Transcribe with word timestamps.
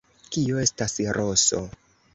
Kio 0.35 0.63
estas 0.63 0.97
roso? 1.19 1.65